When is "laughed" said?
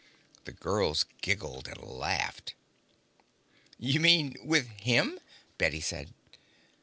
1.79-2.55